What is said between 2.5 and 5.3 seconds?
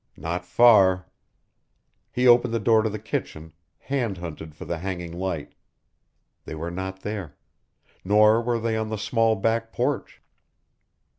the door to the kitchen, hand hunted for the hanging